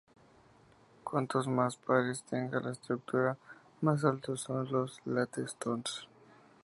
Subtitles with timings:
[1.03, 3.37] Cuantos más pares tenga la estructura,
[3.81, 6.07] más altos son los "latte stones".